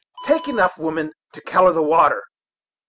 Take 0.25 0.47
enough, 0.47 0.79
woman, 0.79 1.13
to 1.33 1.41
color 1.41 1.73
the 1.73 1.83
water. 1.83 2.23